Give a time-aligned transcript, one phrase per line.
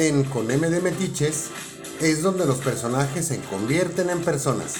[0.00, 1.50] En Con M de Metiches
[2.00, 4.76] es donde los personajes se convierten en personas.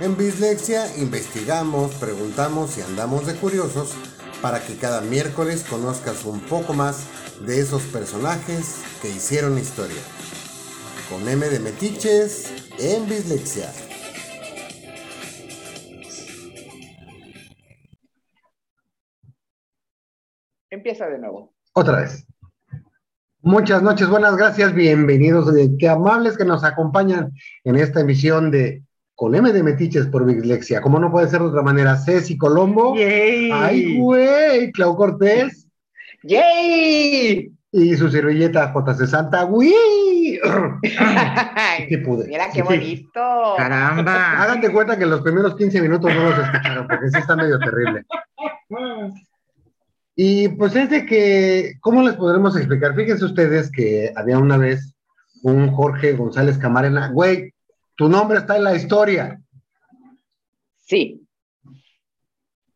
[0.00, 3.92] En Bislexia investigamos, preguntamos y andamos de curiosos
[4.40, 7.08] para que cada miércoles conozcas un poco más
[7.46, 10.00] de esos personajes que hicieron historia.
[11.10, 13.70] Con M de Metiches en Bislexia.
[20.70, 21.52] Empieza de nuevo.
[21.74, 22.24] Otra vez.
[23.42, 25.54] Muchas noches, buenas gracias, bienvenidos.
[25.56, 27.30] Eh, qué amables que nos acompañan
[27.64, 28.82] en esta emisión de
[29.14, 30.80] Con M de Metiches por Bislexia.
[30.80, 32.96] Como no puede ser de otra manera, Ceci Colombo.
[32.96, 33.50] ¡Yay!
[33.52, 34.72] ¡Ay, güey!
[34.72, 35.68] Clau Cortés.
[36.24, 37.52] ¡Yay!
[37.70, 39.06] Y su servilleta J.C.
[39.06, 39.44] Santa.
[39.44, 40.40] ¡Uy!
[41.88, 42.26] ¿Qué pude?
[42.26, 42.62] Mira qué Sí.
[42.62, 43.54] bonito.
[43.56, 44.42] Caramba.
[44.42, 48.04] Háganse cuenta que los primeros 15 minutos no los escucharon, porque sí está medio terrible.
[50.20, 52.92] Y pues es de que, ¿cómo les podremos explicar?
[52.96, 54.96] Fíjense ustedes que había una vez
[55.44, 57.10] un Jorge González Camarena.
[57.12, 57.54] Güey,
[57.94, 59.40] tu nombre está en la historia,
[60.80, 61.24] Sí.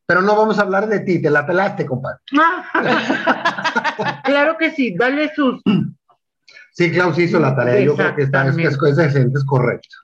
[0.07, 2.21] pero no vamos a hablar de ti, te la pelaste, compadre.
[4.25, 5.61] claro que sí, dale sus.
[6.75, 9.97] Sí, Klaus hizo la tarea, yo creo que está, es, es, es correcto.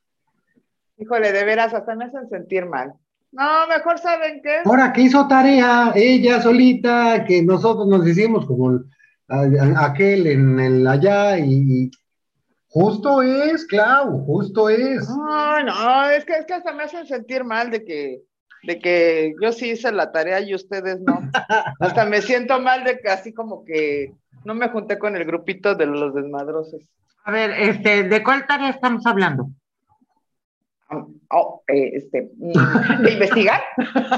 [0.96, 2.94] Híjole, de veras, hasta me hacen sentir mal.
[3.32, 4.58] No, mejor saben qué.
[4.64, 8.84] Ahora que hizo tarea ella solita, que nosotros nos hicimos como el-
[9.28, 11.52] a- a- aquel en el allá y,
[11.84, 11.90] y
[12.68, 15.06] justo es, Clau, justo es.
[15.08, 18.22] No, no, es que, es que hasta me hacen sentir mal de que,
[18.62, 21.20] de que yo sí hice la tarea y ustedes no.
[21.80, 24.12] Hasta me siento mal de que así como que
[24.44, 26.80] no me junté con el grupito de los desmadrosos.
[27.24, 29.50] A ver, este, ¿de cuál tarea estamos hablando?
[30.90, 32.52] Oh, eh, este, mm,
[33.02, 33.60] ¿de investigar?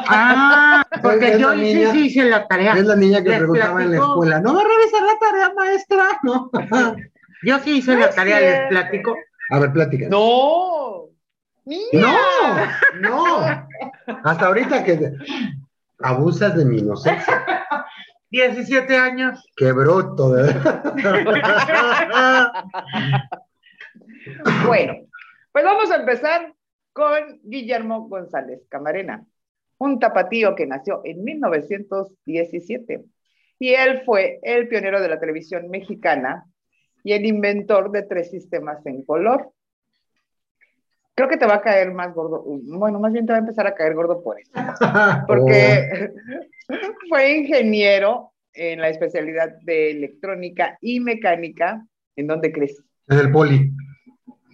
[0.08, 1.90] Ah, porque yo niña.
[1.90, 2.74] sí hice la tarea.
[2.74, 5.52] Es la niña que Les preguntaba en la escuela, ¿no va a revisar la tarea,
[5.54, 6.20] maestra?
[6.22, 6.50] No.
[7.42, 9.16] Yo sí hice No la tarea, les platico.
[9.50, 10.08] A ver, plática.
[10.10, 11.06] No.
[11.64, 12.12] Niña.
[13.00, 13.66] No, no.
[14.25, 15.12] Hasta ahorita que
[16.00, 17.44] abusas de mi inocencia.
[18.31, 19.42] 17 años.
[19.56, 20.84] Qué bruto, de verdad.
[24.66, 24.94] Bueno,
[25.52, 26.52] pues vamos a empezar
[26.92, 29.24] con Guillermo González Camarena,
[29.78, 33.04] un tapatío que nació en 1917.
[33.58, 36.44] Y él fue el pionero de la televisión mexicana
[37.04, 39.52] y el inventor de tres sistemas en color.
[41.14, 43.66] Creo que te va a caer más gordo, bueno, más bien te va a empezar
[43.66, 44.52] a caer gordo por eso,
[45.26, 46.10] porque
[47.08, 51.84] fue ingeniero en la especialidad de electrónica y mecánica.
[52.16, 52.82] ¿En dónde crees?
[53.08, 53.70] Oh, es el poli.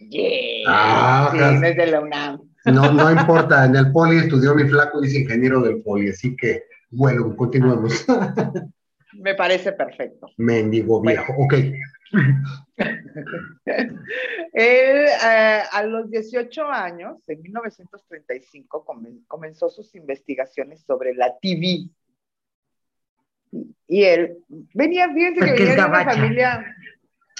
[0.09, 0.65] Yeah.
[0.69, 2.41] Ah, sí, no es de la UNAM.
[2.67, 6.34] No, no importa, en el poli estudió mi flaco y es ingeniero del poli, así
[6.37, 8.05] que, bueno, continuemos.
[9.19, 10.28] Me parece perfecto.
[10.37, 11.55] Mendigo viejo, ok.
[14.53, 21.89] Él eh, a los 18 años, en 1935, comen- comenzó sus investigaciones sobre la TV.
[23.87, 24.39] Y él
[24.75, 26.77] venía, fíjense que venía de una familia.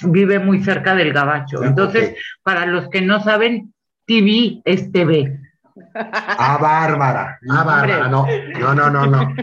[0.03, 1.59] Vive muy cerca del gabacho.
[1.63, 3.73] Ah, Entonces, para los que no saben,
[4.05, 5.39] TV es TV.
[5.93, 8.25] Ah, Bárbara, ah, Bárbara, no,
[8.59, 9.35] no, no, no, no.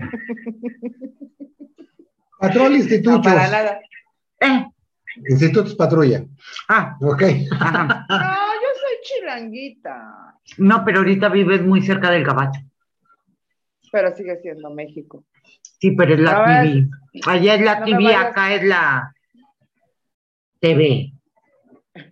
[2.38, 3.81] Patrón No, Institutos, para nada.
[4.41, 4.66] Eh,
[5.28, 6.25] Institutos Patrulla,
[6.69, 7.22] ah, ok.
[7.60, 8.06] ajá.
[8.09, 12.60] No, yo soy chilanguita, No, pero ahorita vives muy cerca del gabacho.
[13.92, 15.25] pero sigue siendo México.
[15.81, 16.44] Sí, pero es la.
[16.44, 16.88] TV.
[17.26, 18.25] Allá es la No TV, vayas.
[18.26, 19.14] acá es la
[20.65, 21.13] TV.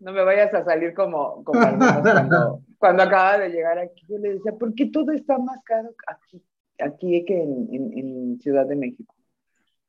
[0.00, 4.06] No me vayas a salir como, cuando, cuando acaba de llegar aquí.
[4.08, 6.40] Yo le decía, ¿por qué todo está más caro aquí,
[6.78, 9.12] aquí que en, en- en Ciudad de México?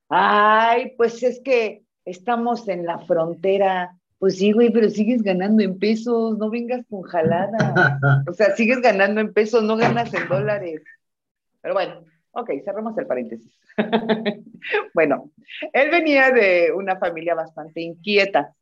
[0.09, 3.95] Ay, pues es que estamos en la frontera.
[4.17, 7.57] Pues sí, güey, pero sigues ganando en pesos, no vengas con jalada.
[8.27, 10.81] O sea, sigues ganando en pesos, no ganas en dólares.
[11.61, 13.59] Pero bueno, ok, cerramos el paréntesis.
[14.93, 15.31] bueno,
[15.73, 18.53] él venía de una familia bastante inquieta.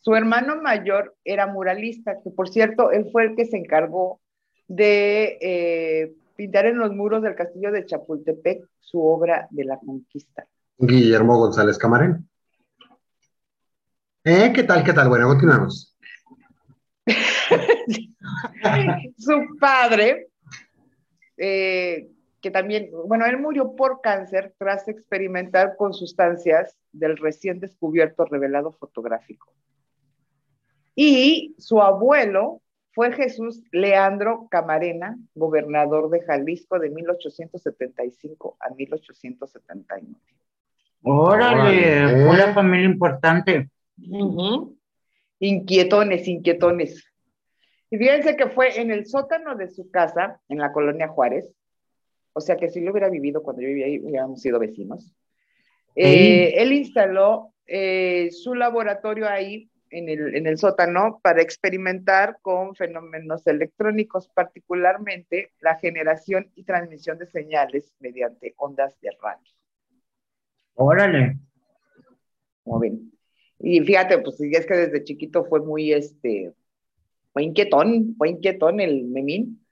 [0.00, 4.20] Su hermano mayor era muralista, que por cierto, él fue el que se encargó
[4.68, 10.46] de eh, pintar en los muros del castillo de Chapultepec su obra de la conquista.
[10.78, 12.28] Guillermo González Camarén.
[14.22, 14.52] ¿Eh?
[14.54, 15.08] ¿Qué tal, qué tal?
[15.08, 15.96] Bueno, continuamos.
[19.16, 20.28] Su padre,
[21.36, 22.08] eh,
[22.46, 28.70] que también, bueno, él murió por cáncer tras experimentar con sustancias del recién descubierto revelado
[28.70, 29.52] fotográfico.
[30.94, 32.62] Y su abuelo
[32.92, 40.14] fue Jesús Leandro Camarena, gobernador de Jalisco de 1875 a 1879.
[41.02, 42.28] Órale, Órale.
[42.28, 43.70] una familia importante.
[45.40, 47.04] Inquietones, inquietones.
[47.90, 51.52] Y fíjense que fue en el sótano de su casa, en la colonia Juárez,
[52.36, 55.10] o sea que si lo hubiera vivido cuando yo vivía ahí, hubiéramos sido vecinos.
[55.94, 62.74] Eh, él instaló eh, su laboratorio ahí en el, en el sótano para experimentar con
[62.74, 69.50] fenómenos electrónicos, particularmente la generación y transmisión de señales mediante ondas de radio.
[70.74, 71.38] Órale.
[72.64, 73.12] como ven.
[73.60, 76.52] Y fíjate, pues sí, es que desde chiquito fue muy, este,
[77.32, 79.65] fue inquietón, fue inquietón el memín.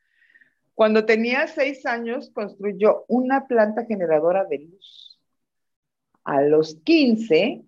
[0.74, 5.20] Cuando tenía seis años, construyó una planta generadora de luz.
[6.24, 7.62] A los 15,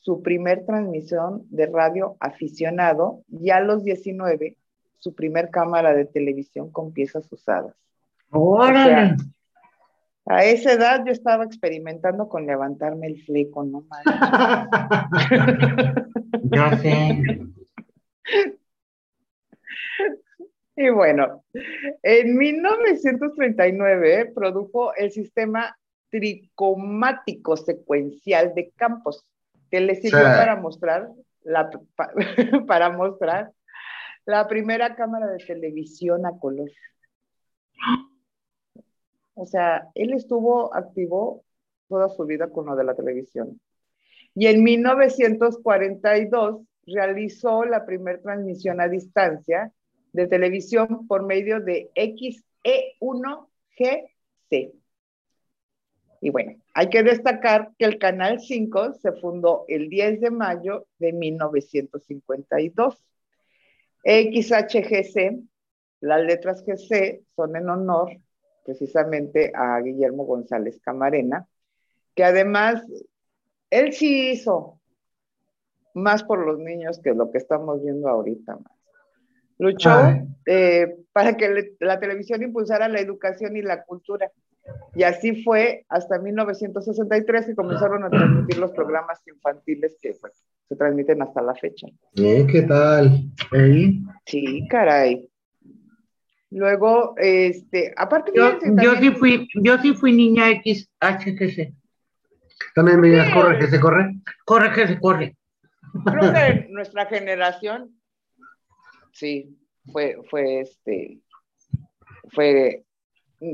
[0.00, 4.56] su primer transmisión de radio aficionado, y a los 19,
[4.98, 7.74] su primer cámara de televisión con piezas usadas.
[8.30, 9.16] Órale.
[10.28, 14.12] A esa edad yo estaba experimentando con levantarme el fleco, no manches.
[16.50, 17.22] Yo sé.
[20.78, 21.42] Y bueno,
[22.02, 25.74] en 1939 produjo el sistema
[26.10, 29.24] tricomático secuencial de campos,
[29.70, 30.24] que le sirvió Sí.
[30.24, 31.08] para mostrar
[31.42, 32.12] la, pa-
[32.66, 33.52] para mostrar
[34.26, 36.70] la primera cámara de televisión a color.
[39.34, 41.44] O sea, él estuvo activo
[41.88, 43.60] toda su vida con lo de la televisión.
[44.34, 49.72] Y en 1942 realizó la primera transmisión a distancia
[50.16, 54.72] de televisión por medio de XE1GC.
[56.22, 60.86] Y bueno, hay que destacar que el Canal 5 se fundó el 10 de mayo
[60.98, 63.04] de 1952.
[64.02, 65.42] XHGC,
[66.00, 68.08] las letras GC son en honor
[68.64, 71.46] precisamente a Guillermo González Camarena,
[72.14, 72.82] que además
[73.68, 74.80] él sí hizo
[75.92, 78.56] más por los niños que lo que estamos viendo ahorita.
[78.56, 78.75] más.
[79.58, 80.22] Luchó Ay.
[80.46, 84.30] eh, para que le- la televisión impulsara la educación y la cultura.
[84.94, 90.32] Y así fue hasta 1963 que comenzaron a transmitir los programas infantiles que pues,
[90.68, 91.86] se transmiten hasta la fecha.
[92.16, 93.30] Eh, ¿Qué tal?
[93.52, 94.02] Sí.
[94.26, 95.30] Sí, caray.
[96.50, 101.72] Luego, este, aparte Yo, yo también- sí fui, yo sí fui niña XHGC.
[102.74, 104.14] También veías, corre, que se corre.
[104.44, 105.36] Corre que se corre.
[106.04, 107.90] creo que nuestra generación,
[109.16, 109.56] sí,
[109.92, 111.18] fue, fue este,
[112.30, 112.84] fue,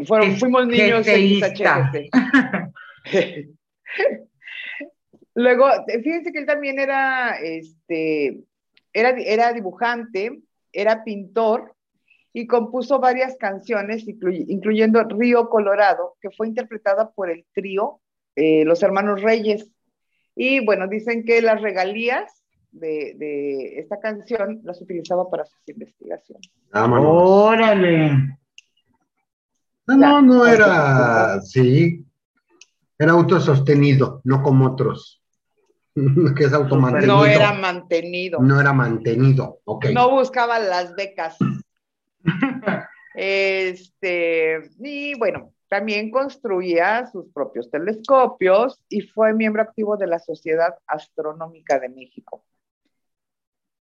[0.06, 1.06] fueron, fuimos niños.
[1.06, 2.10] XHGC.
[5.34, 8.42] Luego, fíjense que él también era, este,
[8.92, 10.40] era, era dibujante,
[10.72, 11.74] era pintor
[12.34, 18.00] y compuso varias canciones, incluy- incluyendo Río Colorado, que fue interpretada por el trío
[18.36, 19.70] eh, Los Hermanos Reyes.
[20.34, 22.41] Y bueno, dicen que las regalías
[22.72, 26.50] de, de esta canción las utilizaba para sus investigaciones.
[26.72, 27.06] Vámonos.
[27.08, 28.38] Órale.
[29.86, 32.04] No, no, no era, sí,
[32.98, 35.22] era autosostenido, no como otros,
[36.36, 37.16] que es automantenido.
[37.16, 38.40] No era mantenido.
[38.40, 39.86] No era mantenido, ok.
[39.92, 41.36] No buscaba las becas.
[43.14, 50.74] Este, y bueno, también construía sus propios telescopios y fue miembro activo de la Sociedad
[50.86, 52.42] Astronómica de México.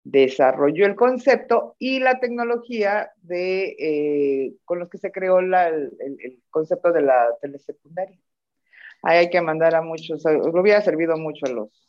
[0.04, 6.40] Desarrolló el concepto y la tecnología de, eh, con los que se creó la- el,
[6.50, 8.18] concepto de la telesecundaria.
[9.02, 11.88] Ahí hay que mandar a muchos, lo hubiera servido mucho a los,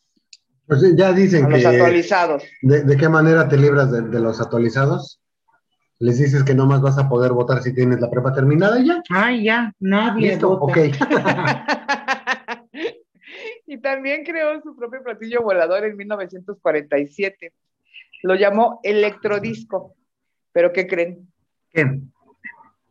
[0.68, 2.44] Pues ya dicen a los que, actualizados.
[2.62, 5.20] de, de qué manera te libras de, de los actualizados?
[6.00, 9.02] Les dices que nomás vas a poder votar si tienes la prepa terminada y ya.
[9.10, 10.74] Ay, ya, nadie Listo, vota.
[10.74, 10.78] ok.
[13.68, 17.54] y también creó su propio platillo volador en 1947.
[18.24, 19.96] Lo llamó electrodisco.
[20.52, 21.28] Pero ¿qué creen?
[21.70, 22.00] ¿Qué?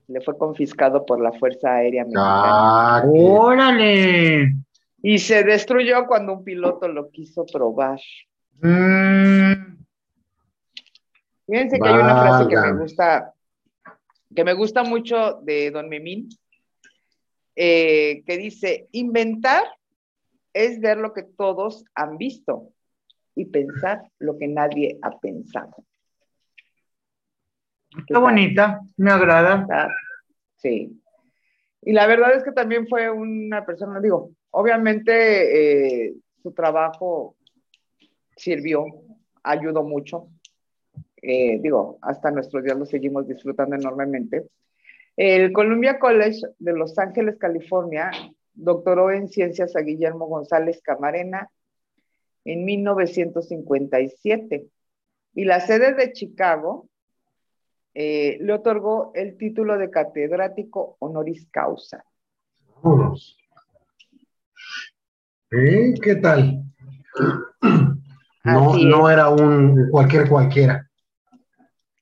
[0.09, 2.27] Le fue confiscado por la Fuerza Aérea Mexicana.
[2.27, 4.57] Ah, Órale.
[5.03, 7.99] Y se destruyó cuando un piloto lo quiso probar.
[8.61, 9.73] Mm,
[11.47, 13.35] Fíjense que hay una frase que me gusta,
[14.35, 16.29] que me gusta mucho de Don Memín,
[17.57, 19.65] eh, que dice, inventar
[20.53, 22.72] es ver lo que todos han visto
[23.35, 25.85] y pensar lo que nadie ha pensado.
[28.07, 29.67] qué bonita, me agrada.
[30.57, 31.01] Sí.
[31.83, 37.37] Y la verdad es que también fue una persona, digo, obviamente eh, su trabajo
[38.37, 38.87] sirvió,
[39.43, 40.29] ayudó mucho.
[41.21, 44.47] Eh, digo, hasta nuestros días lo seguimos disfrutando enormemente.
[45.17, 48.11] El Columbia College de Los Ángeles, California,
[48.55, 51.51] doctoró en ciencias a Guillermo González Camarena
[52.45, 54.67] en 1957.
[55.35, 56.89] Y la sede de Chicago
[57.95, 62.05] eh, le otorgó el título de catedrático honoris causa.
[65.51, 65.95] ¿Eh?
[66.03, 66.65] ¿Qué tal?
[68.45, 70.89] No, no era un cualquier cualquiera.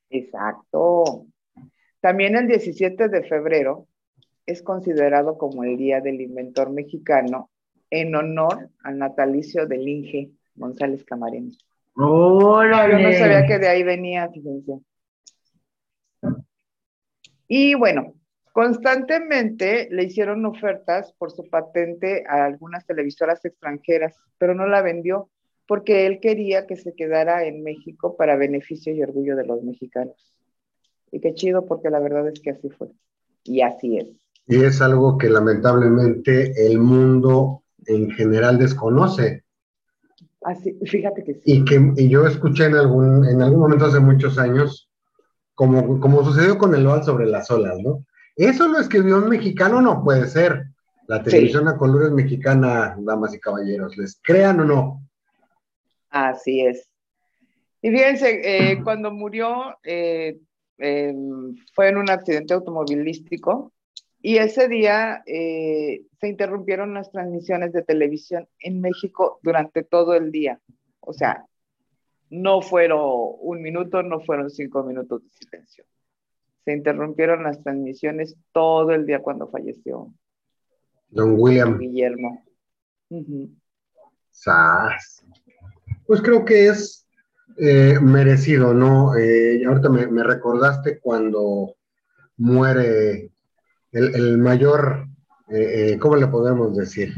[0.09, 1.27] Exacto.
[2.01, 3.89] También el 17 de febrero
[4.47, 7.50] es considerado como el Día del Inventor Mexicano
[7.91, 11.51] en honor al natalicio del Inge González Camarena.
[11.95, 13.03] Órale.
[13.03, 14.81] Yo no sabía que de ahí venía, fíjense.
[17.49, 18.15] Y bueno,
[18.53, 25.29] constantemente le hicieron ofertas por su patente a algunas televisoras extranjeras, pero no la vendió
[25.67, 30.35] porque él quería que se quedara en México para beneficio y orgullo de los mexicanos.
[31.13, 32.89] Y qué chido, porque la verdad es que así fue.
[33.45, 34.09] Y así es.
[34.47, 39.45] Y es algo que lamentablemente el mundo en general desconoce.
[40.43, 41.41] Así, fíjate que sí.
[41.45, 44.91] Y que y yo escuché en algún, en algún momento hace muchos años,
[45.55, 48.05] como, como sucedió con el Oval sobre las olas, ¿no?
[48.37, 50.65] Eso lo escribió un mexicano, no puede ser.
[51.07, 55.03] La televisión a colores mexicana, damas y caballeros, les crean o no.
[56.09, 56.89] Así es.
[57.83, 60.39] Y fíjense, eh, cuando murió eh,
[60.79, 61.15] eh,
[61.75, 63.73] fue en un accidente automovilístico
[64.23, 70.31] y ese día eh, se interrumpieron las transmisiones de televisión en México durante todo el
[70.31, 70.61] día.
[71.01, 71.47] O sea,
[72.29, 73.01] no fueron
[73.41, 75.85] un minuto, no fueron cinco minutos de silencio.
[76.65, 80.13] Se interrumpieron las transmisiones todo el día cuando falleció
[81.09, 82.45] Don William Guillermo.
[83.09, 83.51] Ujú.
[84.31, 85.25] Sass.
[86.07, 87.09] Pues creo que es
[87.57, 89.17] eh, merecido, ¿no?
[89.17, 91.75] Eh, ahorita me, me recordaste cuando
[92.37, 93.31] muere
[93.93, 95.07] el, el mayor,
[95.49, 97.13] eh, eh, ¿cómo le podemos decir?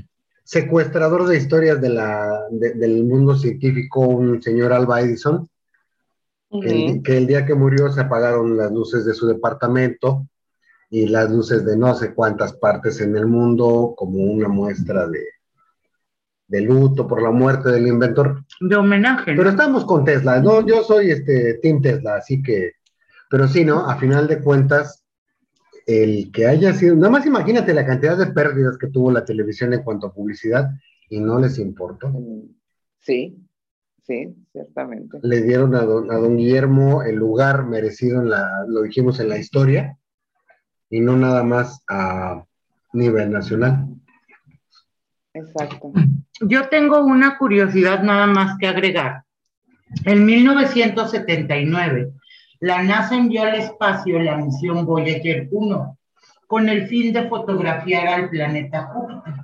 [0.45, 5.49] Secuestrador de historias de la, de- del mundo científico, un señor Alba Edison,
[6.61, 10.27] que el, que el día que murió se apagaron las luces de su departamento
[10.91, 15.21] y las luces de no sé cuántas partes en el mundo como una muestra de,
[16.49, 18.45] de luto por la muerte del inventor.
[18.61, 19.35] De homenaje.
[19.35, 22.73] Pero estamos con Tesla, no, yo soy este Team Tesla, así que,
[23.31, 23.89] pero sí, ¿no?
[23.89, 25.02] A final de cuentas,
[25.87, 29.73] el que haya sido, nada más imagínate la cantidad de pérdidas que tuvo la televisión
[29.73, 30.71] en cuanto a publicidad
[31.09, 32.13] y no les importó.
[32.99, 33.37] Sí,
[34.03, 35.19] sí, ciertamente.
[35.23, 39.29] Le dieron a don, a don Guillermo el lugar merecido en la, lo dijimos en
[39.29, 39.99] la historia,
[40.93, 42.45] y no nada más a
[42.93, 43.87] nivel nacional.
[45.33, 45.91] Exacto.
[46.43, 49.25] Yo tengo una curiosidad nada más que agregar.
[50.05, 52.13] En 1979,
[52.63, 55.99] la NASA envió al espacio la misión Voyager 1
[56.47, 59.35] con el fin de fotografiar al planeta Júpiter.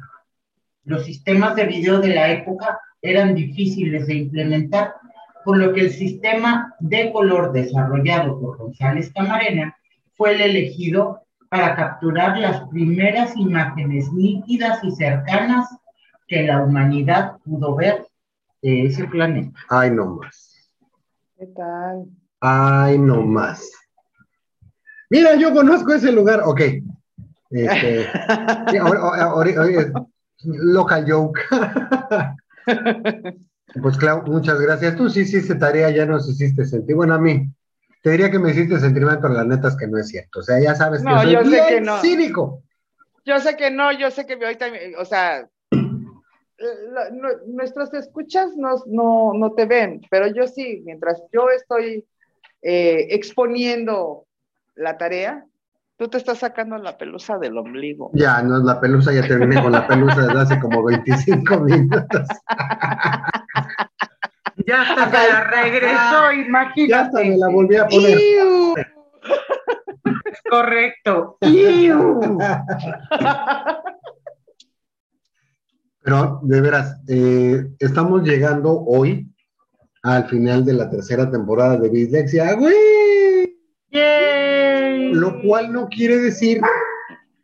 [0.84, 4.94] Los sistemas de video de la época eran difíciles de implementar,
[5.44, 9.76] por lo que el sistema de color desarrollado por González Camarena
[10.16, 15.66] fue el elegido para capturar las primeras imágenes nítidas y cercanas
[16.28, 18.06] que la humanidad pudo ver
[18.62, 19.58] de ese planeta.
[19.70, 20.70] Ay, no más.
[21.36, 22.06] ¿Qué tal?
[22.40, 23.70] Ay, no más.
[25.10, 26.42] Mira, yo conozco ese lugar.
[26.44, 26.60] Ok.
[27.50, 28.04] Este,
[28.70, 29.92] sí, ahora-
[30.44, 31.40] local joke.
[33.82, 34.96] Pues Clau, muchas gracias.
[34.96, 36.96] Tú sí hiciste tarea, ya nos hiciste sentir.
[36.96, 37.46] Bueno, a mí,
[38.02, 40.40] te diría que me hiciste sentir mal, pero la neta es que no es cierto.
[40.40, 42.00] O sea, ya sabes que No, soy yo sé bien que no.
[42.00, 42.62] cínico.
[43.26, 44.66] Yo sé que no, yo sé que ahorita,
[44.98, 45.40] o sea,
[45.70, 46.66] eh,
[47.46, 52.06] nuestros escuchas no, no, no te ven, pero yo sí, mientras yo estoy
[52.62, 54.26] eh, exponiendo
[54.74, 55.44] la tarea,
[55.96, 58.10] tú te estás sacando la pelusa del ombligo.
[58.14, 62.26] Ya, no es la pelusa, ya terminé con la pelusa desde hace como 25 minutos.
[64.66, 66.88] Ya hasta se la regresó, imagínate.
[66.88, 68.18] Ya hasta me la volví a poner.
[68.18, 68.74] ¡Iu!
[70.50, 71.38] Correcto.
[71.40, 72.38] ¡Iu!
[76.02, 79.30] Pero de veras, eh, estamos llegando hoy
[80.02, 83.58] al final de la tercera temporada de Bislexia, güey.
[83.90, 85.12] ¡Yay!
[85.14, 86.60] Lo cual no quiere decir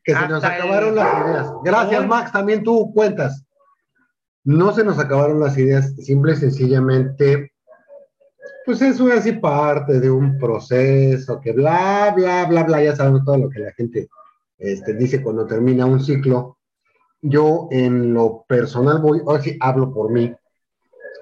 [0.05, 1.53] que se nos acabaron el- las ideas.
[1.65, 2.07] Gracias, Hoy.
[2.07, 3.45] Max, también tú cuentas.
[4.45, 7.53] No se nos acabaron las ideas, simple y sencillamente,
[8.67, 13.25] pues eso es así parte de un proceso que bla, bla, bla, bla, ya sabemos
[13.25, 14.09] todo lo que la gente
[14.59, 16.59] este, dice cuando termina un ciclo.
[17.23, 20.31] Yo en lo personal voy, ahora sí hablo por mí.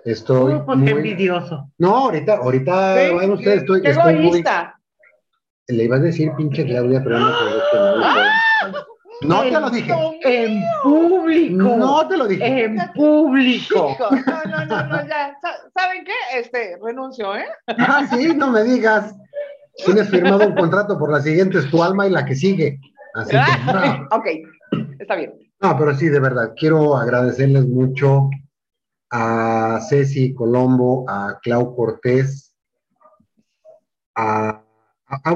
[0.05, 1.71] Estoy Uh, pues qué muy- envidioso.
[1.79, 4.79] No, ahorita, ahorita, Sí, bueno, ustedes, estoy, qué estoy muy, egoísta.
[5.69, 7.31] le iba a decir pinche Claudia, pero no
[9.23, 9.93] no te lo dije.
[10.25, 11.77] En público.
[11.77, 12.65] No te lo dije.
[12.65, 13.97] En público.
[14.01, 15.37] No, no, no, no, ya.
[15.41, 16.39] Sa- ¿Saben qué?
[16.41, 17.45] Este, renuncio, ¿eh?
[17.79, 19.15] Ah, sí, no me digas.
[19.87, 22.79] Tienes firmado un contrato por la siguiente, es tu alma y la que sigue.
[23.15, 24.09] Así que, no.
[24.17, 24.27] ok,
[24.99, 25.33] está bien.
[25.61, 28.29] No, pero sí, de verdad, quiero agradecerles mucho
[29.15, 32.55] a Ceci Colombo, a Clau Cortés,
[34.17, 34.65] a,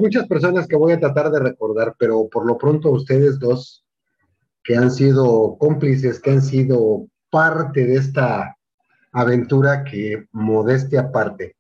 [0.01, 3.85] muchas personas que voy a tratar de recordar, pero por lo pronto ustedes dos,
[4.65, 8.57] que han sido cómplices, que han sido parte de esta
[9.13, 11.57] aventura que, modestia aparte,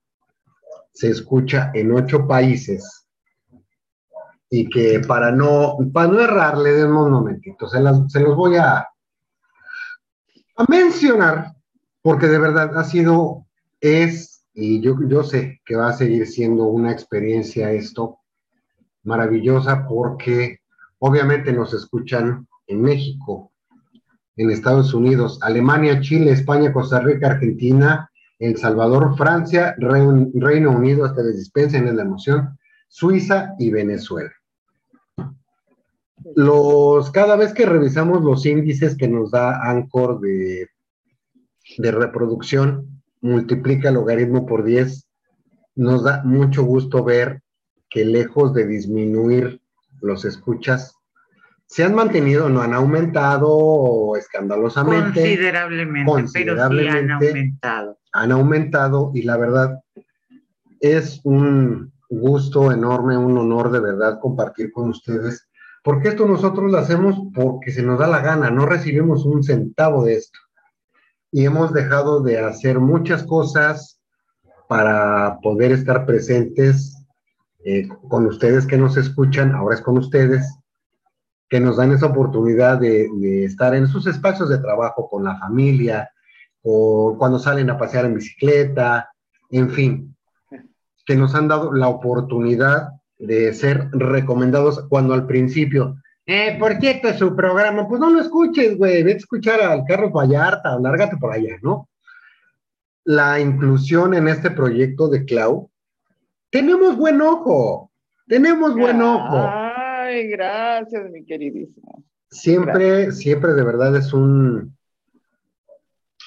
[0.95, 3.07] se escucha en ocho países.
[4.49, 8.57] Y que para no, para no errarle, denme un momentito, se, las- se los voy
[8.57, 11.56] a, a mencionar,
[12.07, 13.47] porque de verdad ha sido,
[13.81, 18.21] es, y yo, yo sé que va a seguir siendo una experiencia esto
[19.03, 20.61] maravillosa, porque
[21.01, 23.51] obviamente nos escuchan en México,
[24.37, 28.09] en Estados Unidos, Alemania, Chile, España, Costa Rica, Argentina,
[28.39, 34.31] El Salvador, Francia, Reino Unido, hasta les dispensen en la emoción, Suiza y Venezuela.
[36.37, 40.69] Los, cada vez que revisamos los índices que nos da Anchor de,
[41.79, 45.07] de reproducción, multiplica el logaritmo por 10,
[45.77, 47.43] nos da mucho gusto ver
[47.91, 49.61] que lejos de disminuir
[50.01, 50.95] los escuchas,
[51.67, 57.29] se han mantenido, no han aumentado escandalosamente Considerablemente, pero sí han Considerablemente.
[57.29, 57.99] aumentado.
[58.13, 59.81] han aumentado y la verdad
[60.81, 65.49] es un gusto enorme, un honor de verdad compartir con ustedes,
[65.83, 70.05] porque esto nosotros lo hacemos porque se nos da la gana, no recibimos un centavo
[70.05, 70.39] de esto.
[71.33, 74.01] Y hemos dejado de hacer muchas cosas
[74.69, 76.97] para poder estar presentes
[77.65, 80.59] eh, con ustedes que nos escuchan, ahora es con ustedes,
[81.49, 85.39] que nos dan esa oportunidad de, de estar en sus espacios de trabajo con la
[85.39, 86.11] familia,
[86.63, 89.09] o cuando salen a pasear en bicicleta,
[89.51, 90.17] en fin,
[91.07, 97.09] que nos han dado la oportunidad de ser recomendados cuando al principio, eh, por cierto,
[97.09, 100.81] es su programa, pues no lo escuches, güey, vete a escuchar al Carlos Vallarta, o
[100.81, 101.89] lárgate por allá, ¿no?
[103.05, 105.71] La inclusión en este proyecto de Clau,
[106.51, 107.93] tenemos buen ojo,
[108.27, 109.37] tenemos buen ojo.
[109.39, 112.05] Ay, gracias, mi queridísimo.
[112.29, 114.77] Siempre, siempre de verdad es un,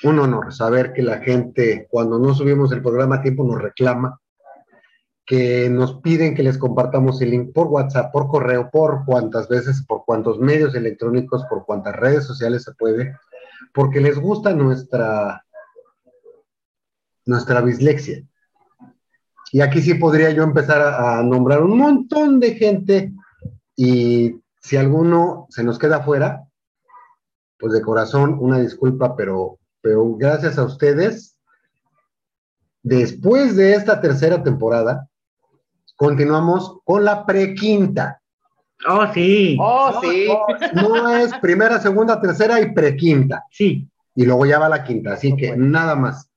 [0.03, 4.17] un honor saber que la gente, cuando no subimos el programa a tiempo, nos reclama,
[5.29, 9.85] que nos piden que les compartamos el link por WhatsApp, por correo, por cuantas veces,
[9.85, 13.15] por cuantos medios electrónicos, por cuantas redes sociales se puede,
[13.71, 15.45] porque les gusta nuestra,
[17.27, 18.23] nuestra bislexia.
[19.51, 23.13] Y aquí sí podría yo empezar a, a nombrar un montón de gente
[23.75, 26.43] y si alguno se nos queda fuera,
[27.59, 31.37] pues de corazón una disculpa, pero, pero gracias a ustedes,
[32.81, 35.08] después de esta tercera temporada,
[35.99, 38.21] continuamos con la prequinta.
[38.88, 40.29] Oh, sí, Oh, sí.
[40.73, 43.43] No es primera, segunda, tercera y prequinta.
[43.51, 43.85] sí.
[44.15, 46.29] Y luego ya va la quinta, así que nada más.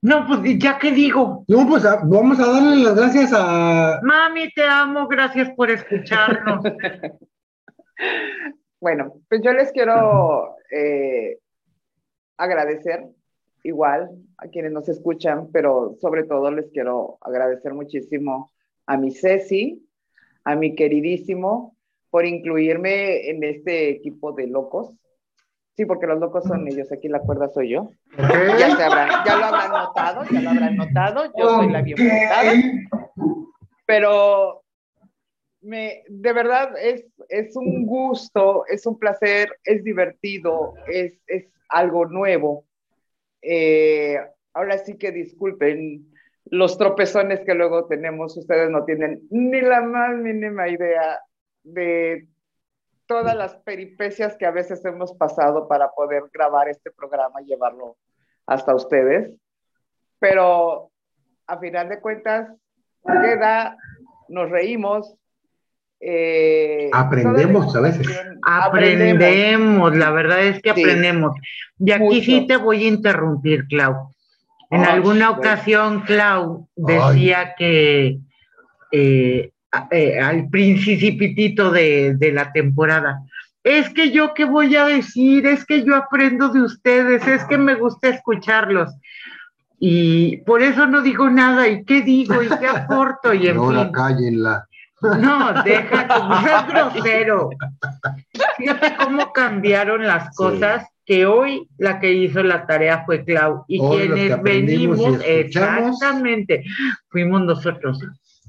[0.00, 3.98] No, pues ya que digo, No, pues a- vamos a darle las gracias a...
[4.02, 6.62] mami, te amo, gracias por escucharnos.
[8.80, 11.38] Bueno, pues yo les quiero eh,
[12.36, 13.06] agradecer
[13.68, 18.50] igual a quienes nos escuchan, pero sobre todo les quiero agradecer muchísimo
[18.86, 19.86] a mi Ceci,
[20.44, 21.76] a mi queridísimo,
[22.10, 24.92] por incluirme en este equipo de locos.
[25.76, 27.92] Sí, porque los locos son ellos, aquí la cuerda soy yo.
[28.16, 31.98] Ya, se habrán, ya lo habrán notado, ya lo habrán notado, yo soy la bien
[31.98, 32.52] portada.
[33.86, 34.62] Pero
[35.60, 42.06] me, de verdad es, es un gusto, es un placer, es divertido, es, es algo
[42.06, 42.64] nuevo.
[43.42, 44.18] Eh,
[44.52, 46.12] ahora sí que disculpen
[46.46, 51.20] los tropezones que luego tenemos, ustedes no tienen ni la más mínima idea
[51.62, 52.26] de
[53.06, 57.96] todas las peripecias que a veces hemos pasado para poder grabar este programa y llevarlo
[58.46, 59.32] hasta ustedes.
[60.18, 60.90] Pero
[61.46, 62.50] a final de cuentas,
[63.04, 63.76] queda,
[64.28, 65.14] nos reímos.
[66.00, 68.08] Eh, Aprendemos la a veces.
[68.42, 70.80] Aprendemos, la verdad es que Sí.
[70.82, 71.36] aprendemos.
[71.78, 72.20] Y aquí Mucho.
[72.22, 74.12] sí te voy a interrumpir, Clau.
[74.70, 78.18] En Ay, alguna ocasión, Clau decía que
[78.92, 79.50] eh,
[79.90, 83.20] eh, al principitito de, de la temporada,
[83.64, 87.58] es que yo qué voy a decir, es que yo aprendo de ustedes, es que
[87.58, 88.94] me gusta escucharlos.
[89.80, 92.42] Y por eso no digo nada, ¿y qué digo?
[92.42, 93.32] ¿Y qué aporto?
[93.34, 93.92] Y en ahora fin.
[93.92, 94.67] cállenla.
[95.00, 97.50] No, deja, no seas grosero.
[98.56, 103.80] Fíjate cómo cambiron las cosas, que hoy la que hizo la tarea fue Clau, y
[103.80, 106.64] Hoy quienes venimos, exactamente,
[107.08, 107.98] fuimos nosotros.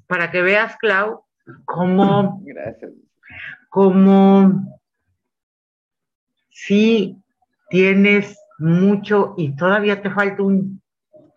[0.08, 1.24] Para que veas, Clau,
[1.66, 2.92] cómo Gracias.
[3.70, 4.80] como
[6.50, 7.16] si
[7.70, 10.82] tienes mucho y todavía te falta un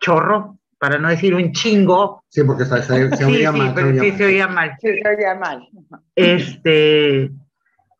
[0.01, 2.25] chorro, para no decir un chingo.
[2.27, 3.69] Sí, porque se, se, se Sí, oía sí, mal.
[3.69, 4.17] se pero oía sí mal.
[4.17, 4.77] se oía mal.
[4.81, 5.69] Sí, se oía mal.
[6.13, 7.31] Este,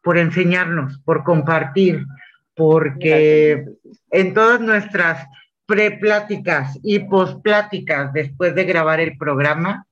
[0.04, 2.06] por enseñarnos, por compartir,
[2.54, 4.00] porque Gracias.
[4.12, 5.26] en todas nuestras
[5.66, 9.88] prepláticas y pospláticas después de grabar el programa,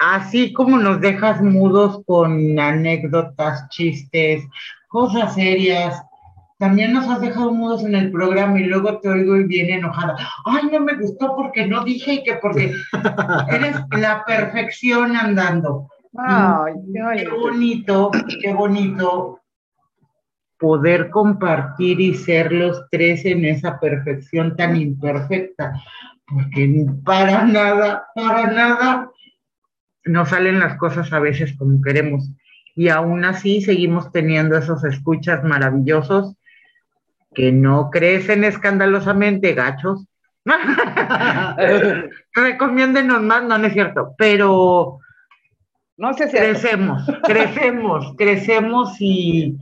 [0.00, 4.42] así como nos dejas mudos con anécdotas, chistes,
[4.88, 6.00] cosas serias,
[6.58, 10.16] también nos has dejado mudos en el programa y luego te oigo y viene enojada.
[10.44, 12.72] Ay, no me gustó porque no dije y que porque
[13.48, 15.88] eres la perfección andando.
[16.16, 19.40] Ay, Qué qué bonito, qué bonito
[20.58, 25.74] poder compartir y ser los tres en esa perfección tan imperfecta,
[26.26, 29.10] porque para nada, para nada
[30.06, 32.30] nos salen las cosas a veces como queremos.
[32.74, 36.34] Y aún así seguimos teniendo esos escuchas maravillosos
[37.36, 40.06] que no crecen escandalosamente gachos.
[42.34, 44.98] Recomiéndenos más, no, no es cierto, pero
[45.98, 49.58] No sé si crecemos, crecemos, crecemos y,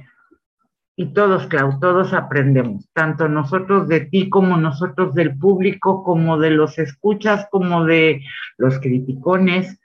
[0.95, 6.51] y todos, Clau, todos aprendemos, tanto nosotros de ti como nosotros del público, como de
[6.51, 8.23] los escuchas, como de
[8.57, 9.81] los criticones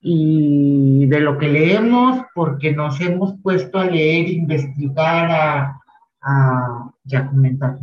[0.00, 5.81] y de lo que leemos, porque nos hemos puesto a leer, investigar, a,
[6.22, 7.78] a ya comentar.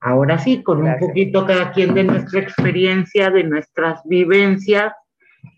[0.00, 1.02] Ahora sí, con Gracias.
[1.02, 4.92] un poquito cada quien de nuestra experiencia, de nuestras vivencias,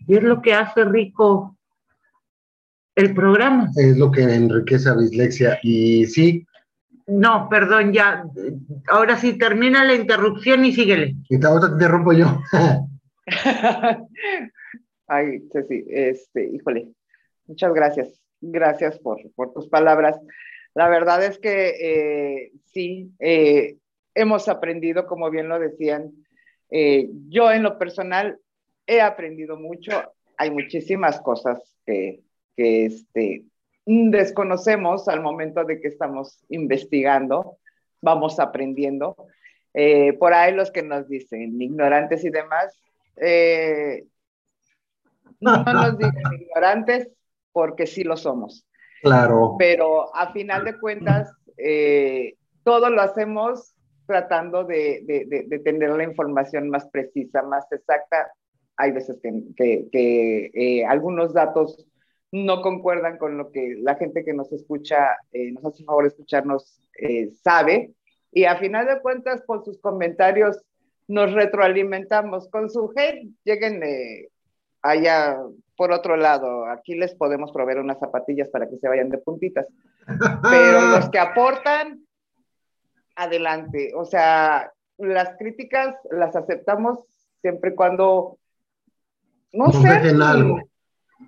[0.07, 1.57] y es lo que hace rico
[2.95, 3.69] el programa.
[3.75, 5.59] Es lo que enriquece a Bislexia.
[5.63, 6.45] Y sí,
[7.07, 8.23] No, perdón, ya.
[8.87, 11.15] Ahora sí, termina la interrupción y síguele.
[11.29, 12.41] y te, ahorita te interrumpo yo.
[15.07, 16.87] Ay, Ceci, este, híjole,
[17.47, 18.21] muchas gracias.
[18.41, 20.19] Gracias por, por tus palabras.
[20.73, 23.77] La verdad es que eh, sí, eh,
[24.13, 26.11] hemos aprendido, como bien lo decían.
[26.69, 28.39] Eh, yo en lo personal
[28.85, 30.13] he aprendido mucho.
[30.37, 32.21] Hay muchísimas cosas que,
[32.55, 33.45] que este,
[33.85, 37.57] desconocemos al momento de que estamos investigando,
[38.01, 39.15] vamos aprendiendo.
[39.73, 42.77] Eh, por ahí los que nos dicen ignorantes y demás,
[43.17, 44.05] eh,
[45.39, 47.09] no nos digan ignorantes
[47.51, 48.65] porque sí lo somos,
[49.01, 49.55] Claro.
[49.57, 53.73] pero a final de cuentas, eh, todo lo hacemos
[54.05, 58.31] tratando de, de- de- de tener la información más precisa, más exacta.
[58.77, 61.85] Hay veces que, que- que, eh, algunos datos
[62.31, 66.79] no concuerdan con lo que la gente que nos escucha, eh, nos hace favor escucharnos,
[66.99, 67.91] eh, sabe.
[68.31, 70.61] Y a final de cuentas, con sus comentarios
[71.07, 72.47] nos retroalimentamos.
[72.49, 74.29] Con su hate, lleguen eh,
[74.83, 75.39] allá
[75.79, 76.65] por otro lado.
[76.65, 79.65] Aquí les podemos proveer unas zapatillas para que se vayan de puntitas.
[80.51, 82.01] Pero los que aportan,
[83.15, 83.93] adelante.
[83.95, 86.99] O sea, las críticas las aceptamos
[87.39, 88.37] siempre y cuando,
[89.53, 90.59] no Nos sé, dejen algo.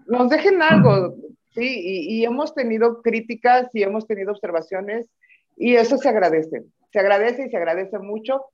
[0.07, 1.15] nos dejen algo,
[1.51, 5.09] sí, y, y hemos tenido críticas y hemos tenido observaciones
[5.55, 8.47] y eso se agradece, se agradece y se agradece mucho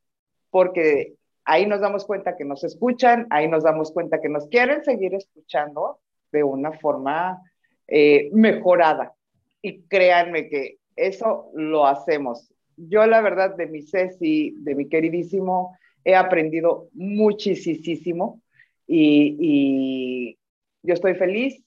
[0.51, 1.15] porque
[1.47, 5.15] ahí nos damos cuenta que nos escuchan, ahí nos damos cuenta que nos quieren seguir
[5.15, 5.99] escuchando
[6.31, 7.41] de una forma
[7.87, 9.15] eh, mejorada.
[9.61, 12.53] Y créanme que eso lo hacemos.
[12.75, 18.41] Yo la verdad de mi Ceci, de mi queridísimo, he aprendido muchísimo
[18.85, 20.37] y,
[20.83, 21.63] yo estoy feliz,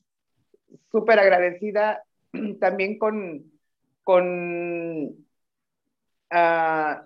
[0.93, 2.05] súper agradecida
[2.61, 3.51] también con,
[4.05, 5.27] con
[6.31, 7.03] ah,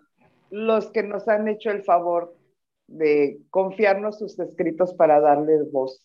[0.50, 2.36] los que nos han hecho el favor
[2.86, 6.04] de confiarnos sus escritos para darles voz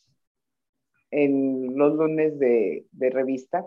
[1.11, 3.65] en los lunes de, de revista.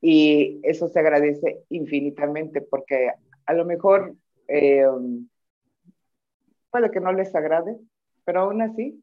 [0.00, 3.10] Y eso se agradece infinitamente porque
[3.46, 4.14] a lo mejor
[4.46, 4.86] eh,
[6.70, 7.76] puede que no les agrade,
[8.24, 9.02] pero aún así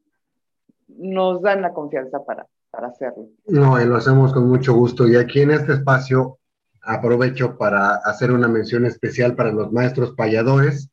[0.88, 3.28] nos dan la confianza para, para hacerlo.
[3.46, 5.06] No, y lo hacemos con mucho gusto.
[5.06, 6.38] Y aquí en este espacio
[6.82, 10.90] aprovecho para hacer una mención especial para los maestros payadores,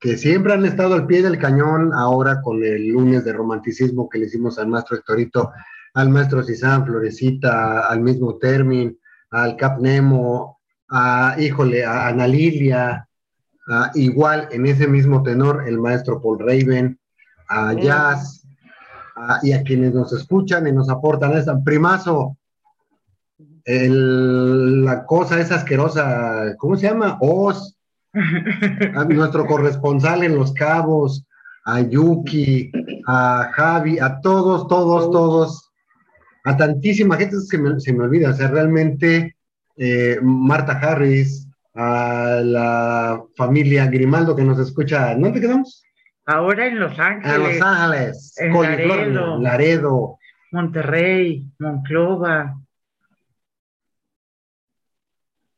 [0.00, 4.18] que siempre han estado al pie del cañón ahora con el lunes de romanticismo que
[4.18, 5.50] le hicimos al maestro Hectorito,
[5.94, 8.96] al maestro Cisán, Florecita, al mismo Termin,
[9.30, 13.08] al Cap Nemo, a, híjole, a Ana Lilia,
[13.68, 16.98] a, igual en ese mismo tenor el maestro Paul Raven,
[17.48, 18.46] a Jazz,
[19.16, 21.58] ah, y a quienes nos escuchan y nos aportan esa.
[21.62, 22.36] Primazo,
[23.64, 27.18] el- la cosa esa asquerosa, ¿cómo se llama?
[27.20, 27.77] Oz,
[28.94, 31.26] a nuestro corresponsal en Los Cabos,
[31.64, 32.70] a Yuki,
[33.06, 35.70] a Javi, a todos, todos, todos,
[36.44, 39.36] a tantísima gente se me, se me olvida, o sea, realmente
[39.76, 45.84] eh, Marta Harris, a la familia Grimaldo que nos escucha, ¿dónde quedamos?
[46.26, 49.40] Ahora en Los Ángeles, Los Ángeles, En Laredo.
[49.40, 50.18] Laredo.
[50.50, 52.58] Monterrey, Monclova.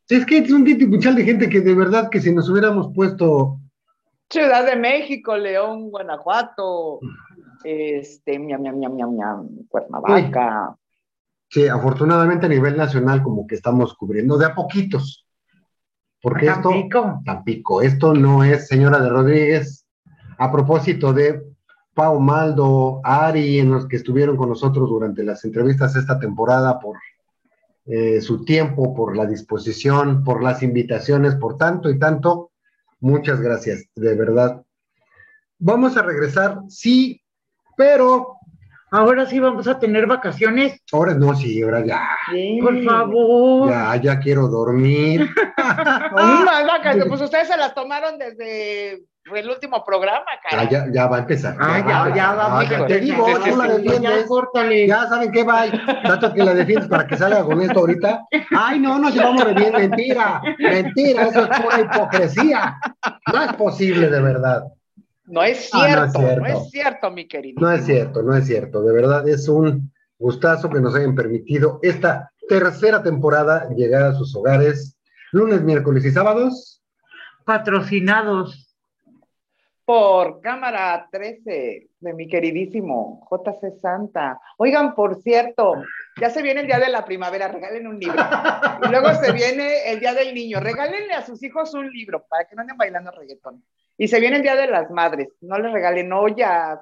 [0.11, 3.61] Es que es un titipuchal de gente que de verdad que si nos hubiéramos puesto
[4.29, 6.99] Ciudad de México, León, Guanajuato,
[7.63, 10.75] este, miam, miam, miam, miam, miam, Cuernavaca.
[11.49, 15.25] Sí, afortunadamente a nivel nacional como que estamos cubriendo de a poquitos.
[16.21, 17.21] Porque esto, Tampico.
[17.25, 19.85] Tampico, esto no es señora de Rodríguez.
[20.37, 21.41] A propósito de
[21.93, 26.97] Pau Maldo, Ari, en los que estuvieron con nosotros durante las entrevistas esta temporada por
[27.93, 32.51] eh, su tiempo, por la disposición, por las invitaciones, por tanto y tanto.
[33.01, 34.63] Muchas gracias, de verdad.
[35.59, 37.21] Vamos a regresar, sí,
[37.75, 38.37] pero
[38.93, 40.81] Ahora sí vamos a tener vacaciones.
[40.91, 42.09] ahora no, sí, ahora ya.
[42.29, 42.59] Sí.
[42.61, 43.69] Por favor.
[43.69, 45.29] Ya, ya quiero dormir.
[45.61, 50.69] No, más vacaciones, pues ustedes se las tomaron desde el último programa, Ya, cara.
[50.69, 51.55] ya, ya va a empezar.
[51.59, 52.65] Ah, ya, ya vamos.
[52.71, 53.51] Ah, a te digo, empezar.
[53.51, 54.25] tú la Ya, defiendes.
[54.27, 54.87] córtale.
[54.87, 55.65] Ya saben qué va.
[56.03, 58.21] Tanto que la defiendes para que salga con esto ahorita.
[58.57, 59.73] Ay, no, nos llevamos re bien.
[59.73, 62.77] Mentira, mentira, eso es pura hipocresía.
[63.31, 64.63] No es posible, de verdad.
[65.25, 66.45] No es Ah, no es cierto, no cierto.
[66.45, 67.61] es cierto, mi querido.
[67.61, 68.81] No es cierto, no es cierto.
[68.83, 74.35] De verdad, es un gustazo que nos hayan permitido esta tercera temporada llegar a sus
[74.35, 74.97] hogares.
[75.31, 76.81] Lunes, miércoles y sábados.
[77.45, 78.70] Patrocinados.
[79.91, 84.39] Por cámara 13 de mi queridísimo JC Santa.
[84.57, 85.83] Oigan, por cierto,
[86.15, 88.23] ya se viene el día de la primavera, regalen un libro.
[88.85, 92.45] Y luego se viene el día del niño, regálenle a sus hijos un libro para
[92.45, 93.65] que no anden bailando reggaetón.
[93.97, 96.79] Y se viene el día de las madres, no les regalen ollas.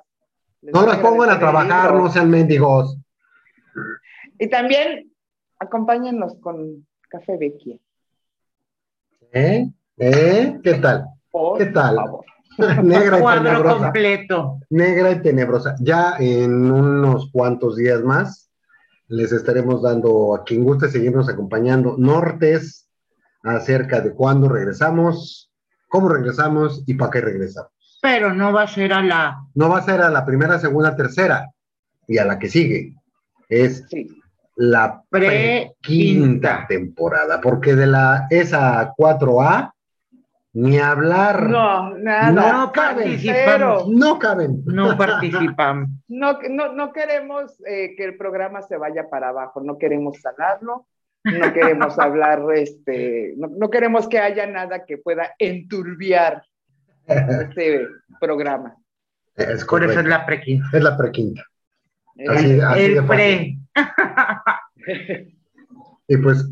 [0.61, 2.95] Les No las pongan a trabajar, no sean mendigos.
[4.37, 5.11] Y también
[5.57, 7.75] acompáñennos con Café Vecchia.
[9.31, 9.67] ¿Eh?
[9.97, 10.59] ¿Eh?
[10.63, 11.05] ¿Qué tal?
[11.31, 11.95] Por ¿Qué tal?
[11.95, 12.25] favor.
[12.83, 13.77] Negra y Cuadro tenebrosa.
[13.77, 14.59] completo.
[14.69, 15.75] Negra y tenebrosa.
[15.79, 18.49] Ya en unos cuantos días más
[19.07, 22.87] les estaremos dando a quien guste seguirnos acompañando nortes
[23.43, 25.51] acerca de cuándo regresamos,
[25.87, 27.71] cómo regresamos y para qué regresamos.
[28.01, 29.37] Pero no va a ser a la.
[29.55, 31.49] No va a ser a la primera, segunda, tercera
[32.07, 32.93] y a la que sigue.
[33.49, 34.07] Es Sí.
[34.55, 39.73] la Pre- quinta temporada, porque de la esa 4A
[40.53, 41.49] ni hablar.
[41.49, 42.31] No, nada.
[42.31, 43.19] No caben.
[43.19, 43.85] Cero.
[43.87, 44.63] No caben.
[44.65, 45.89] No participamos.
[46.11, 50.87] No, no, no queremos eh, que el programa se vaya para abajo, no queremos salarlo,
[51.23, 56.41] no queremos hablar, este, no, no queremos que haya nada que pueda enturbiar
[57.05, 57.87] este
[58.19, 58.75] programa.
[59.35, 60.65] Es Por eso es la prequinta.
[60.73, 61.43] Es la prequinta.
[62.17, 63.59] Eh, Así, así de El fácil.
[64.85, 65.35] pre.
[66.11, 66.43] Y pues,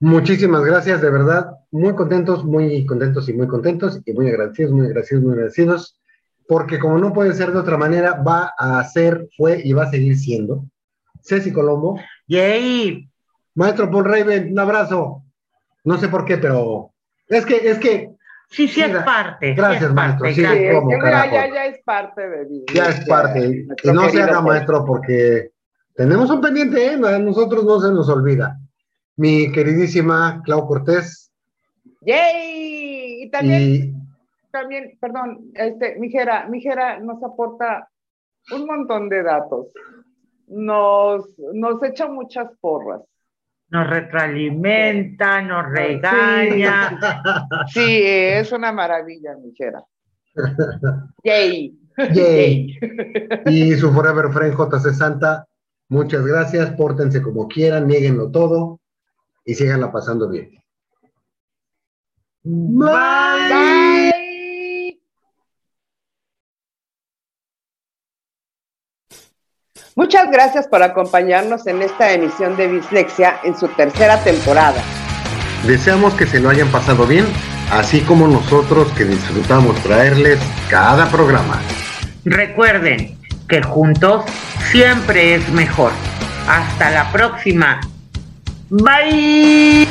[0.00, 1.52] muchísimas gracias, de verdad.
[1.70, 4.00] Muy contentos, muy contentos y muy contentos.
[4.04, 6.00] Y muy agradecidos, muy agradecidos, muy agradecidos.
[6.48, 9.90] Porque como no puede ser de otra manera, va a ser, fue y va a
[9.90, 10.64] seguir siendo.
[11.22, 12.00] Ceci Colombo.
[12.26, 13.08] Yay.
[13.54, 15.22] Maestro Paul Raven, un abrazo.
[15.84, 16.92] No sé por qué, pero
[17.28, 18.10] es que, es que
[18.50, 19.50] Sí, sí, es parte.
[19.50, 23.64] sí gracias, es maestro, ya, ya es parte de mi ya es parte.
[23.84, 25.52] Y no se haga, maestro, porque
[25.94, 26.94] tenemos un pendiente, ¿eh?
[26.94, 28.58] A nosotros no se nos olvida.
[29.20, 31.30] Mi queridísima Clau Cortés
[32.00, 33.24] ¡Yay!
[33.24, 37.90] Y también, y también, perdón, este, Mijera, Mijera nos aporta
[38.50, 39.66] un montón de datos.
[40.46, 43.02] Nos, nos echa muchas porras.
[43.68, 46.98] Nos retroalimenta, nos regaña.
[47.74, 49.84] Sí, es una maravilla, Mijera.
[51.24, 51.78] Yay.
[52.14, 52.78] Yay.
[53.44, 55.46] y su Forever Friend JC Santa,
[55.90, 58.80] muchas gracias, pórtense como quieran, nieguenlo todo
[59.50, 60.48] y síganla pasando bien.
[62.44, 64.12] Bye.
[69.96, 74.80] Muchas gracias por acompañarnos en esta emisión de Bislexia en su tercera temporada.
[75.66, 77.26] Deseamos que se lo hayan pasado bien,
[77.72, 80.38] así como nosotros que disfrutamos traerles
[80.70, 81.60] cada programa.
[82.24, 84.24] Recuerden que juntos
[84.70, 85.90] siempre es mejor.
[86.46, 87.80] Hasta la próxima.
[88.70, 89.88] Bye.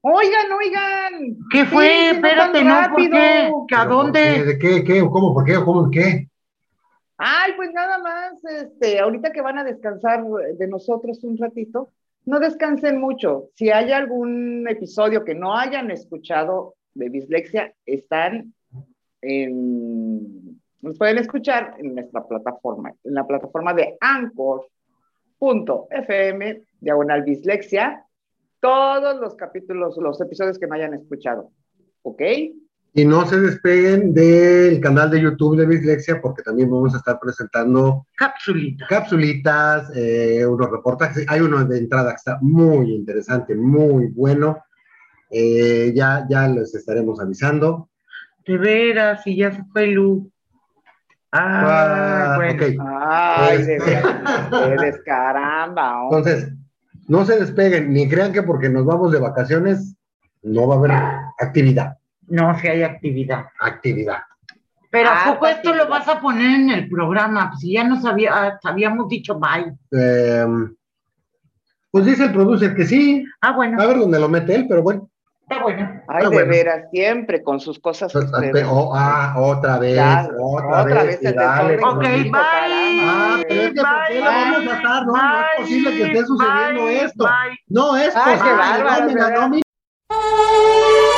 [0.00, 1.36] Oigan, oigan.
[1.50, 1.88] ¿Qué fue?
[1.88, 3.76] Sí, no Espérate, no, ¿por qué?
[3.76, 4.44] ¿A dónde?
[4.44, 4.82] ¿De qué?
[4.82, 5.00] ¿Qué?
[5.00, 5.34] ¿Cómo?
[5.34, 5.56] ¿Por qué?
[5.56, 5.90] ¿Cómo?
[5.90, 6.30] ¿Qué?
[7.18, 11.90] Ay, pues nada más, este, ahorita que van a descansar de nosotros un ratito,
[12.24, 13.50] no descansen mucho.
[13.56, 18.54] Si hay algún episodio que no hayan escuchado de Dislexia, están
[19.20, 24.72] en, nos pueden escuchar en nuestra plataforma, en la plataforma de anchor.fm,
[26.80, 28.04] diagonal Dislexia,
[28.60, 31.50] todos los capítulos, los episodios que no hayan escuchado.
[32.02, 32.22] ¿Ok?
[32.96, 37.18] Y no se despeguen del canal de YouTube de Bislexia porque también vamos a estar
[37.18, 38.86] presentando Capsulita.
[38.88, 41.26] capsulitas, eh, unos reportajes.
[41.28, 44.62] Hay uno de entrada que está muy interesante, muy bueno.
[45.36, 47.88] Eh, ya, ya les estaremos avisando.
[48.46, 50.30] De veras, y ya se fue Lu.
[51.32, 52.52] Ah, Ah, bueno.
[52.64, 52.86] ok.
[53.06, 53.90] Ay, de Este.
[53.90, 56.02] veras, ustedes, caramba.
[56.04, 56.18] hombre.
[56.18, 56.52] Entonces,
[57.08, 59.96] no se despeguen, ni crean que porque nos vamos de vacaciones
[60.42, 60.92] no va a haber
[61.40, 61.96] actividad.
[62.28, 63.46] No, si hay actividad.
[63.60, 64.18] Actividad.
[64.90, 65.84] Pero Ah, ¿a poco esto actividad.
[65.84, 67.50] lo vas a poner en el programa?
[67.50, 69.74] Pues si ya nos había, ah, habíamos dicho bye.
[69.90, 70.46] Eh,
[71.90, 74.82] pues dice el producer que sí, Ah, bueno, a ver dónde lo mete él, pero
[74.82, 75.10] bueno.
[75.48, 76.02] Está bueno.
[76.08, 76.48] Ay, de bueno.
[76.50, 78.12] veras, siempre con sus cosas.
[78.12, 78.26] Pues,
[78.68, 82.30] oh, ah, otra vez, Ya, otra, otra vez, vez dale, Ok, bye.
[82.34, 85.06] Ah, pero es que ¿por qué lo vamos a estar?
[85.06, 87.24] No, no es posible que esté sucediendo bye, esto.
[87.24, 87.58] bye.
[87.68, 88.56] No es Ay, qué posible.
[88.56, 89.40] bárbaro, nómina, ¿verdad?
[89.40, 89.62] nómina.
[90.10, 91.13] ¿A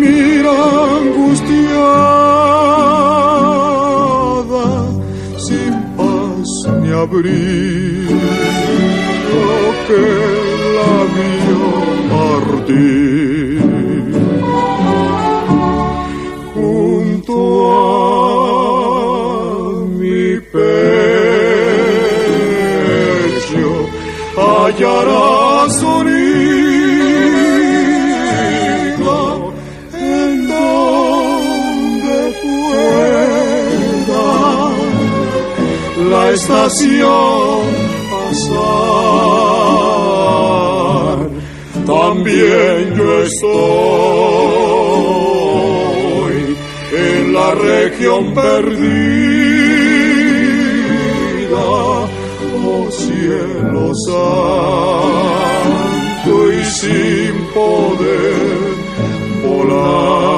[0.00, 0.56] mira
[1.00, 1.86] angustiada,
[5.46, 6.50] sin paz
[6.80, 8.20] ni abrigo
[9.86, 10.04] que
[10.76, 11.64] la vio
[12.12, 13.41] partir.
[24.82, 26.74] Hallarás un nido
[29.94, 33.62] en donde pueda
[36.10, 37.62] la estación
[38.10, 38.72] pasar.
[41.86, 43.52] También yo estoy
[46.92, 48.82] en la región perdida,
[53.62, 55.42] cielo santo
[56.52, 58.36] y sin poder
[59.44, 60.31] volar.